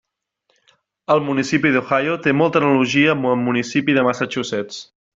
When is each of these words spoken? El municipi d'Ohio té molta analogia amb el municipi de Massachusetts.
El 1.15 1.21
municipi 1.27 1.73
d'Ohio 1.77 2.17
té 2.25 2.35
molta 2.39 2.61
analogia 2.65 3.15
amb 3.17 3.31
el 3.35 3.39
municipi 3.47 3.99
de 4.01 4.09
Massachusetts. 4.11 4.85